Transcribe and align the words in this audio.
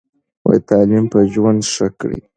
تعلیم 0.69 1.05
به 1.11 1.19
ژوند 1.33 1.61
ښه 1.73 1.87
کړي. 1.99 2.19